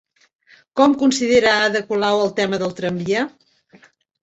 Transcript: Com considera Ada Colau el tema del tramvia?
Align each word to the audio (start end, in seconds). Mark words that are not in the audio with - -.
Com 0.81 0.95
considera 1.01 1.51
Ada 1.67 1.83
Colau 1.91 2.23
el 2.23 2.33
tema 2.41 2.61
del 2.65 2.75
tramvia? 2.83 3.29